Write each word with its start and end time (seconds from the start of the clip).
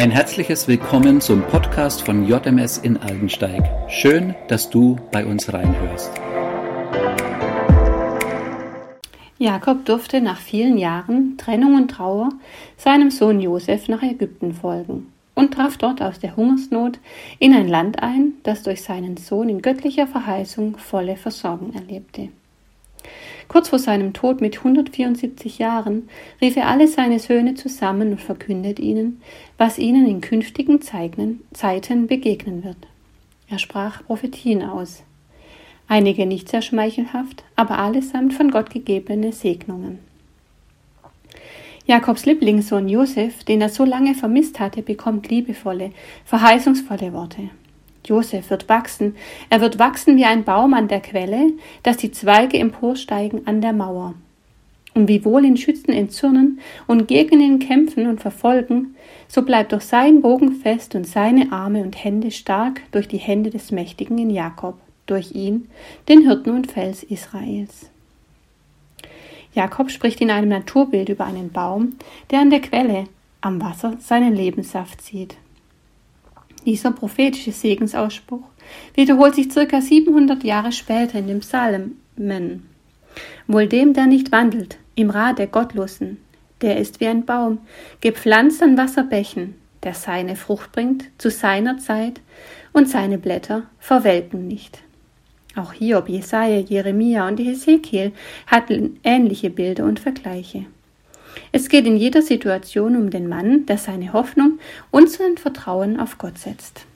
Ein 0.00 0.10
herzliches 0.10 0.66
Willkommen 0.66 1.20
zum 1.20 1.42
Podcast 1.42 2.00
von 2.06 2.26
JMS 2.26 2.78
in 2.78 2.96
Aldensteig. 2.96 3.62
Schön, 3.90 4.34
dass 4.48 4.70
du 4.70 4.96
bei 5.12 5.26
uns 5.26 5.52
reinhörst. 5.52 6.10
Jakob 9.36 9.84
durfte 9.84 10.22
nach 10.22 10.38
vielen 10.38 10.78
Jahren 10.78 11.36
Trennung 11.36 11.74
und 11.74 11.90
Trauer 11.90 12.30
seinem 12.78 13.10
Sohn 13.10 13.40
Josef 13.40 13.88
nach 13.88 14.02
Ägypten 14.02 14.54
folgen 14.54 15.12
und 15.34 15.52
traf 15.52 15.76
dort 15.76 16.00
aus 16.00 16.18
der 16.18 16.34
Hungersnot 16.34 16.98
in 17.38 17.52
ein 17.52 17.68
Land 17.68 18.02
ein, 18.02 18.32
das 18.42 18.62
durch 18.62 18.82
seinen 18.82 19.18
Sohn 19.18 19.50
in 19.50 19.60
göttlicher 19.60 20.06
Verheißung 20.06 20.78
volle 20.78 21.16
Versorgung 21.16 21.74
erlebte. 21.74 22.30
Kurz 23.48 23.68
vor 23.68 23.78
seinem 23.78 24.12
Tod 24.12 24.40
mit 24.40 24.58
174 24.58 25.58
Jahren 25.58 26.08
rief 26.40 26.56
er 26.56 26.68
alle 26.68 26.86
seine 26.86 27.18
Söhne 27.18 27.54
zusammen 27.54 28.12
und 28.12 28.20
verkündet 28.20 28.78
ihnen, 28.78 29.20
was 29.58 29.78
ihnen 29.78 30.06
in 30.06 30.20
künftigen 30.20 30.80
Zeiten 30.82 32.06
begegnen 32.06 32.62
wird. 32.64 32.76
Er 33.48 33.58
sprach 33.58 34.04
Prophetien 34.06 34.62
aus. 34.62 35.02
Einige 35.88 36.26
nicht 36.26 36.48
sehr 36.48 36.62
schmeichelhaft, 36.62 37.42
aber 37.56 37.78
allesamt 37.78 38.32
von 38.34 38.52
Gott 38.52 38.70
gegebene 38.70 39.32
Segnungen. 39.32 39.98
Jakobs 41.84 42.26
Lieblingssohn 42.26 42.88
Josef, 42.88 43.42
den 43.42 43.60
er 43.60 43.68
so 43.68 43.84
lange 43.84 44.14
vermisst 44.14 44.60
hatte, 44.60 44.82
bekommt 44.82 45.28
liebevolle, 45.28 45.90
verheißungsvolle 46.24 47.12
Worte. 47.12 47.50
Josef 48.10 48.50
wird 48.50 48.68
wachsen, 48.68 49.14
er 49.50 49.60
wird 49.60 49.78
wachsen 49.78 50.16
wie 50.16 50.24
ein 50.24 50.42
Baum 50.42 50.74
an 50.74 50.88
der 50.88 51.00
Quelle, 51.00 51.52
dass 51.84 51.96
die 51.96 52.10
Zweige 52.10 52.58
emporsteigen 52.58 53.46
an 53.46 53.60
der 53.60 53.72
Mauer. 53.72 54.14
Und 54.94 55.06
wiewohl 55.06 55.44
ihn 55.44 55.56
Schützen 55.56 55.92
entzürnen 55.92 56.58
und 56.88 57.06
gegen 57.06 57.40
ihn 57.40 57.60
kämpfen 57.60 58.08
und 58.08 58.20
verfolgen, 58.20 58.96
so 59.28 59.42
bleibt 59.42 59.72
doch 59.72 59.80
sein 59.80 60.20
Bogen 60.20 60.56
fest 60.56 60.96
und 60.96 61.06
seine 61.06 61.52
Arme 61.52 61.82
und 61.82 62.02
Hände 62.02 62.32
stark 62.32 62.82
durch 62.90 63.06
die 63.06 63.18
Hände 63.18 63.50
des 63.50 63.70
Mächtigen 63.70 64.18
in 64.18 64.30
Jakob, 64.30 64.74
durch 65.06 65.32
ihn, 65.32 65.68
den 66.08 66.22
Hirten 66.22 66.50
und 66.50 66.72
Fels 66.72 67.04
Israels. 67.04 67.90
Jakob 69.54 69.92
spricht 69.92 70.20
in 70.20 70.30
einem 70.30 70.48
Naturbild 70.48 71.08
über 71.08 71.26
einen 71.26 71.50
Baum, 71.50 71.94
der 72.32 72.40
an 72.40 72.50
der 72.50 72.60
Quelle, 72.60 73.04
am 73.40 73.62
Wasser, 73.62 73.96
seinen 74.00 74.34
Lebenssaft 74.34 75.00
zieht. 75.00 75.36
Dieser 76.64 76.92
prophetische 76.92 77.52
Segensausspruch 77.52 78.44
wiederholt 78.94 79.34
sich 79.34 79.50
circa 79.50 79.80
700 79.80 80.44
Jahre 80.44 80.72
später 80.72 81.18
in 81.18 81.26
dem 81.26 81.40
Psalmen. 81.40 81.96
Wohl 83.46 83.66
dem, 83.66 83.94
der 83.94 84.06
nicht 84.06 84.30
wandelt 84.32 84.78
im 84.94 85.10
Rat 85.10 85.38
der 85.38 85.46
Gottlosen, 85.46 86.18
der 86.60 86.78
ist 86.78 87.00
wie 87.00 87.06
ein 87.06 87.24
Baum, 87.24 87.58
gepflanzt 88.00 88.62
an 88.62 88.76
Wasserbächen, 88.76 89.54
der 89.82 89.94
seine 89.94 90.36
Frucht 90.36 90.72
bringt 90.72 91.04
zu 91.16 91.30
seiner 91.30 91.78
Zeit 91.78 92.20
und 92.72 92.88
seine 92.88 93.18
Blätter 93.18 93.62
verwelken 93.78 94.46
nicht. 94.46 94.82
Auch 95.56 95.72
Hiob, 95.72 96.08
Jesaja, 96.08 96.60
Jeremia 96.60 97.26
und 97.26 97.40
Ezekiel 97.40 98.12
hatten 98.46 99.00
ähnliche 99.02 99.50
Bilder 99.50 99.84
und 99.84 99.98
Vergleiche. 99.98 100.66
Es 101.52 101.68
geht 101.68 101.86
in 101.86 101.96
jeder 101.96 102.22
Situation 102.22 102.96
um 102.96 103.10
den 103.10 103.28
Mann, 103.28 103.66
der 103.66 103.78
seine 103.78 104.12
Hoffnung 104.12 104.58
und 104.90 105.10
sein 105.10 105.36
Vertrauen 105.36 105.98
auf 105.98 106.18
Gott 106.18 106.38
setzt. 106.38 106.86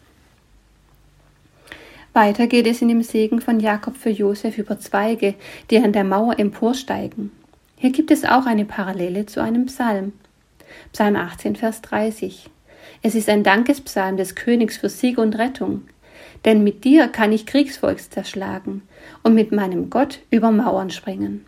Weiter 2.12 2.46
geht 2.46 2.68
es 2.68 2.80
in 2.80 2.88
dem 2.88 3.02
Segen 3.02 3.40
von 3.40 3.58
Jakob 3.58 3.96
für 3.96 4.10
Josef 4.10 4.56
über 4.56 4.78
Zweige, 4.78 5.34
die 5.70 5.78
an 5.78 5.92
der 5.92 6.04
Mauer 6.04 6.38
emporsteigen. 6.38 7.32
Hier 7.76 7.90
gibt 7.90 8.12
es 8.12 8.24
auch 8.24 8.46
eine 8.46 8.64
Parallele 8.64 9.26
zu 9.26 9.42
einem 9.42 9.66
Psalm. 9.66 10.12
Psalm 10.92 11.16
18, 11.16 11.56
Vers 11.56 11.82
30. 11.82 12.48
Es 13.02 13.16
ist 13.16 13.28
ein 13.28 13.42
Dankespsalm 13.42 14.16
des 14.16 14.36
Königs 14.36 14.76
für 14.76 14.88
Sieg 14.88 15.18
und 15.18 15.36
Rettung. 15.38 15.82
Denn 16.44 16.62
mit 16.62 16.84
dir 16.84 17.08
kann 17.08 17.32
ich 17.32 17.46
Kriegsvolks 17.46 18.10
zerschlagen 18.10 18.82
und 19.22 19.34
mit 19.34 19.50
meinem 19.50 19.90
Gott 19.90 20.20
über 20.30 20.50
Mauern 20.50 20.90
springen. 20.90 21.44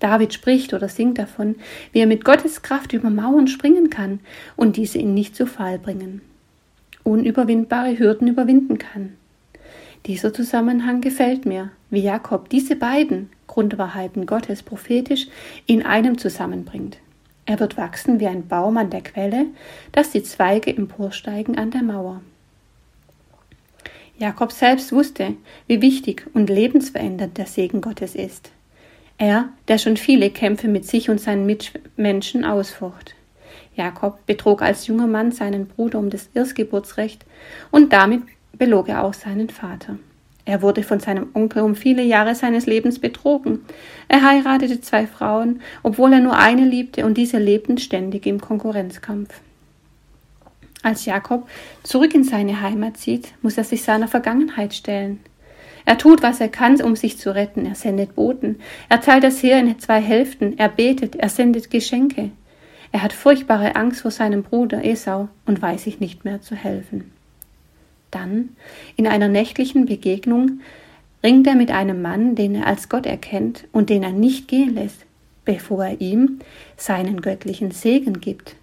David 0.00 0.34
spricht 0.34 0.74
oder 0.74 0.88
singt 0.88 1.18
davon, 1.18 1.56
wie 1.92 2.00
er 2.00 2.06
mit 2.06 2.24
Gottes 2.24 2.62
Kraft 2.62 2.92
über 2.92 3.10
Mauern 3.10 3.48
springen 3.48 3.90
kann 3.90 4.20
und 4.56 4.76
diese 4.76 4.98
ihn 4.98 5.14
nicht 5.14 5.36
zu 5.36 5.46
Fall 5.46 5.78
bringen. 5.78 6.20
Unüberwindbare 7.02 7.98
Hürden 7.98 8.28
überwinden 8.28 8.78
kann. 8.78 9.14
Dieser 10.06 10.34
Zusammenhang 10.34 11.00
gefällt 11.00 11.46
mir, 11.46 11.70
wie 11.90 12.02
Jakob 12.02 12.48
diese 12.48 12.76
beiden 12.76 13.30
Grundwahrheiten 13.46 14.26
Gottes 14.26 14.62
prophetisch 14.62 15.28
in 15.66 15.82
einem 15.82 16.18
zusammenbringt. 16.18 16.98
Er 17.46 17.60
wird 17.60 17.76
wachsen 17.76 18.20
wie 18.20 18.26
ein 18.26 18.48
Baum 18.48 18.76
an 18.78 18.90
der 18.90 19.02
Quelle, 19.02 19.46
dass 19.92 20.10
die 20.10 20.22
Zweige 20.22 20.74
emporsteigen 20.74 21.58
an 21.58 21.70
der 21.70 21.82
Mauer. 21.82 22.22
Jakob 24.18 24.52
selbst 24.52 24.92
wusste, 24.92 25.34
wie 25.66 25.82
wichtig 25.82 26.26
und 26.34 26.48
lebensverändernd 26.48 27.36
der 27.36 27.46
Segen 27.46 27.80
Gottes 27.80 28.14
ist. 28.14 28.50
Er, 29.18 29.48
der 29.68 29.78
schon 29.78 29.96
viele 29.96 30.30
Kämpfe 30.30 30.68
mit 30.68 30.86
sich 30.86 31.08
und 31.08 31.20
seinen 31.20 31.46
Mitmenschen 31.46 32.44
ausfocht. 32.44 33.14
Jakob 33.76 34.24
betrog 34.26 34.62
als 34.62 34.86
junger 34.86 35.06
Mann 35.06 35.32
seinen 35.32 35.66
Bruder 35.66 35.98
um 35.98 36.10
das 36.10 36.28
Erstgeburtsrecht 36.34 37.24
und 37.70 37.92
damit 37.92 38.22
belog 38.52 38.88
er 38.88 39.04
auch 39.04 39.14
seinen 39.14 39.50
Vater. 39.50 39.98
Er 40.44 40.60
wurde 40.62 40.82
von 40.82 41.00
seinem 41.00 41.28
Onkel 41.32 41.62
um 41.62 41.74
viele 41.74 42.02
Jahre 42.02 42.34
seines 42.34 42.66
Lebens 42.66 42.98
betrogen. 42.98 43.60
Er 44.08 44.22
heiratete 44.22 44.80
zwei 44.80 45.06
Frauen, 45.06 45.62
obwohl 45.82 46.12
er 46.12 46.20
nur 46.20 46.36
eine 46.36 46.66
liebte, 46.66 47.06
und 47.06 47.16
diese 47.16 47.38
lebten 47.38 47.78
ständig 47.78 48.26
im 48.26 48.40
Konkurrenzkampf. 48.40 49.40
Als 50.82 51.06
Jakob 51.06 51.48
zurück 51.82 52.14
in 52.14 52.24
seine 52.24 52.60
Heimat 52.60 52.98
zieht, 52.98 53.32
muss 53.40 53.56
er 53.56 53.64
sich 53.64 53.82
seiner 53.82 54.06
Vergangenheit 54.06 54.74
stellen. 54.74 55.20
Er 55.84 55.98
tut, 55.98 56.22
was 56.22 56.40
er 56.40 56.48
kann, 56.48 56.80
um 56.80 56.96
sich 56.96 57.18
zu 57.18 57.34
retten. 57.34 57.66
Er 57.66 57.74
sendet 57.74 58.14
Boten. 58.14 58.56
Er 58.88 59.00
teilt 59.00 59.24
das 59.24 59.42
Heer 59.42 59.60
in 59.60 59.78
zwei 59.78 60.00
Hälften. 60.00 60.58
Er 60.58 60.68
betet. 60.68 61.16
Er 61.16 61.28
sendet 61.28 61.70
Geschenke. 61.70 62.30
Er 62.92 63.02
hat 63.02 63.12
furchtbare 63.12 63.76
Angst 63.76 64.02
vor 64.02 64.10
seinem 64.10 64.42
Bruder 64.42 64.84
Esau 64.84 65.28
und 65.46 65.60
weiß 65.60 65.84
sich 65.84 66.00
nicht 66.00 66.24
mehr 66.24 66.40
zu 66.40 66.54
helfen. 66.54 67.10
Dann, 68.10 68.50
in 68.96 69.08
einer 69.08 69.28
nächtlichen 69.28 69.86
Begegnung, 69.86 70.60
ringt 71.24 71.46
er 71.46 71.56
mit 71.56 71.72
einem 71.72 72.02
Mann, 72.02 72.36
den 72.36 72.54
er 72.54 72.66
als 72.66 72.88
Gott 72.88 73.06
erkennt 73.06 73.64
und 73.72 73.90
den 73.90 74.04
er 74.04 74.12
nicht 74.12 74.46
gehen 74.46 74.74
lässt, 74.74 75.04
bevor 75.44 75.84
er 75.84 76.00
ihm 76.00 76.38
seinen 76.76 77.20
göttlichen 77.20 77.72
Segen 77.72 78.20
gibt. 78.20 78.54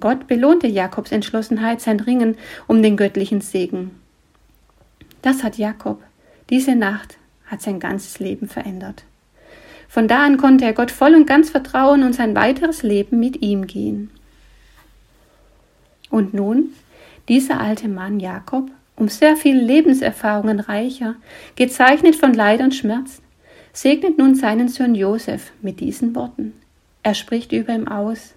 Gott 0.00 0.26
belohnte 0.26 0.66
Jakobs 0.66 1.12
Entschlossenheit, 1.12 1.80
sein 1.80 2.00
Ringen 2.00 2.36
um 2.66 2.82
den 2.82 2.96
göttlichen 2.96 3.40
Segen. 3.40 3.90
Das 5.22 5.42
hat 5.42 5.58
Jakob. 5.58 6.02
Diese 6.50 6.76
Nacht 6.76 7.18
hat 7.46 7.60
sein 7.60 7.80
ganzes 7.80 8.18
Leben 8.20 8.48
verändert. 8.48 9.04
Von 9.88 10.06
da 10.06 10.24
an 10.24 10.36
konnte 10.36 10.64
er 10.64 10.74
Gott 10.74 10.90
voll 10.90 11.14
und 11.14 11.26
ganz 11.26 11.50
vertrauen 11.50 12.02
und 12.02 12.14
sein 12.14 12.34
weiteres 12.34 12.82
Leben 12.82 13.18
mit 13.18 13.42
ihm 13.42 13.66
gehen. 13.66 14.10
Und 16.10 16.34
nun, 16.34 16.74
dieser 17.28 17.60
alte 17.60 17.88
Mann 17.88 18.20
Jakob, 18.20 18.70
um 18.96 19.08
sehr 19.08 19.36
viel 19.36 19.56
Lebenserfahrungen 19.56 20.60
reicher, 20.60 21.16
gezeichnet 21.56 22.16
von 22.16 22.34
Leid 22.34 22.60
und 22.60 22.74
Schmerz, 22.74 23.22
segnet 23.72 24.18
nun 24.18 24.34
seinen 24.34 24.68
Sohn 24.68 24.94
Josef 24.94 25.52
mit 25.62 25.80
diesen 25.80 26.14
Worten. 26.14 26.52
Er 27.02 27.14
spricht 27.14 27.52
über 27.52 27.74
ihm 27.74 27.88
aus. 27.88 28.34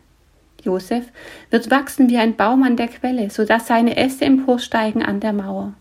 Josef 0.63 1.05
wird 1.49 1.71
wachsen 1.71 2.09
wie 2.09 2.17
ein 2.17 2.35
Baum 2.35 2.63
an 2.63 2.77
der 2.77 2.87
Quelle, 2.87 3.29
so 3.29 3.45
dass 3.45 3.67
seine 3.67 3.97
Äste 3.97 4.25
emporsteigen 4.25 5.03
an 5.03 5.19
der 5.19 5.33
Mauer 5.33 5.73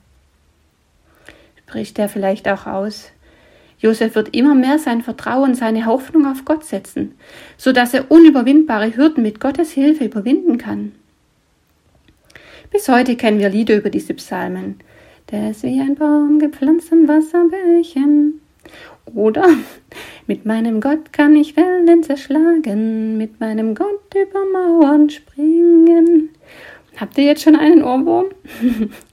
bricht 1.70 1.98
er 1.98 2.08
vielleicht 2.08 2.48
auch 2.48 2.66
aus. 2.66 3.12
Josef 3.78 4.14
wird 4.14 4.36
immer 4.36 4.54
mehr 4.54 4.78
sein 4.78 5.02
Vertrauen, 5.02 5.54
seine 5.54 5.86
Hoffnung 5.86 6.26
auf 6.26 6.44
Gott 6.44 6.64
setzen, 6.64 7.14
so 7.56 7.72
dass 7.72 7.94
er 7.94 8.10
unüberwindbare 8.10 8.96
Hürden 8.96 9.22
mit 9.22 9.40
Gottes 9.40 9.70
Hilfe 9.70 10.04
überwinden 10.04 10.58
kann. 10.58 10.92
Bis 12.70 12.88
heute 12.88 13.16
kennen 13.16 13.38
wir 13.38 13.48
Lieder 13.48 13.76
über 13.76 13.88
diese 13.88 14.14
Psalmen. 14.14 14.80
Der 15.30 15.50
ist 15.50 15.62
wie 15.62 15.80
ein 15.80 15.94
Baum 15.94 16.38
gepflanzt 16.38 16.92
in 16.92 17.08
Wasserbächen. 17.08 18.40
Oder 19.14 19.46
mit 20.26 20.44
meinem 20.44 20.80
Gott 20.80 21.12
kann 21.12 21.34
ich 21.34 21.56
Wellen 21.56 22.02
zerschlagen, 22.02 23.16
mit 23.16 23.40
meinem 23.40 23.74
Gott 23.74 24.14
über 24.14 24.44
Mauern 24.52 25.08
springen. 25.08 26.30
Habt 26.96 27.16
ihr 27.16 27.24
jetzt 27.24 27.42
schon 27.42 27.56
einen 27.56 27.82
Ohrwurm? 27.82 28.26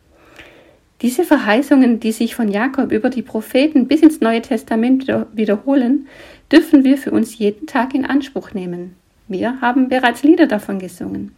Diese 1.02 1.24
Verheißungen, 1.24 2.00
die 2.00 2.12
sich 2.12 2.34
von 2.34 2.50
Jakob 2.50 2.92
über 2.92 3.10
die 3.10 3.22
Propheten 3.22 3.88
bis 3.88 4.02
ins 4.02 4.20
Neue 4.20 4.42
Testament 4.42 5.08
wiederholen, 5.34 6.08
dürfen 6.52 6.84
wir 6.84 6.98
für 6.98 7.12
uns 7.12 7.38
jeden 7.38 7.68
Tag 7.68 7.94
in 7.94 8.06
Anspruch 8.06 8.54
nehmen. 8.54 8.96
Wir 9.28 9.62
haben 9.62 9.90
bereits 9.90 10.24
Lieder 10.24 10.48
davon 10.48 10.80
gesungen. 10.80 11.36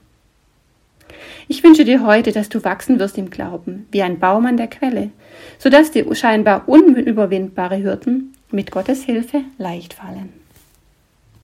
Ich 1.47 1.63
wünsche 1.63 1.83
dir 1.83 2.05
heute, 2.05 2.31
dass 2.31 2.47
du 2.47 2.63
wachsen 2.63 2.99
wirst 2.99 3.17
im 3.17 3.31
Glauben, 3.31 3.87
wie 3.91 4.03
ein 4.03 4.19
Baum 4.19 4.45
an 4.45 4.57
der 4.57 4.67
Quelle, 4.67 5.09
sodass 5.57 5.91
dir 5.91 6.13
scheinbar 6.15 6.69
unüberwindbare 6.69 7.83
Hürden 7.83 8.33
mit 8.51 8.71
Gottes 8.71 9.03
Hilfe 9.03 9.41
leicht 9.57 9.95
fallen. 9.95 10.29